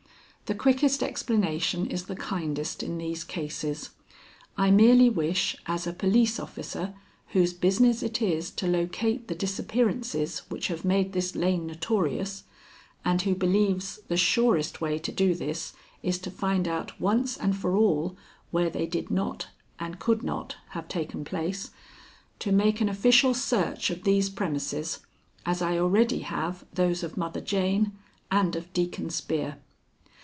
[0.47, 3.91] "The quickest explanation is the kindest in these cases.
[4.57, 6.93] I merely wish, as a police officer
[7.27, 12.43] whose business it is to locate the disappearances which have made this lane notorious,
[13.05, 15.71] and who believes the surest way to do this
[16.03, 18.17] is to find out once and for all
[18.51, 19.47] where they did not
[19.79, 21.71] and could not have taken place,
[22.39, 24.99] to make an official search of these premises
[25.45, 27.93] as I already have those of Mother Jane
[28.29, 29.55] and of Deacon Spear."